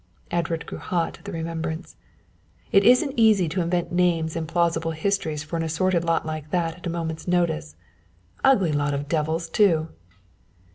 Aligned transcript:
Edward 0.31 0.65
grew 0.65 0.79
hot 0.79 1.19
at 1.19 1.25
the 1.25 1.31
remembrance. 1.31 1.95
"It 2.71 2.83
isn't 2.83 3.13
easy 3.17 3.47
to 3.49 3.61
invent 3.61 3.91
names 3.91 4.35
and 4.35 4.47
plausible 4.47 4.93
histories 4.97 5.43
for 5.43 5.57
an 5.57 5.61
assorted 5.63 6.03
lot 6.03 6.25
like 6.25 6.49
that 6.49 6.75
at 6.75 6.87
a 6.87 6.89
moment's 6.89 7.27
notice 7.27 7.75
ugly 8.43 8.71
lot 8.71 8.95
of 8.95 9.07
devils, 9.07 9.47
too." 9.47 9.89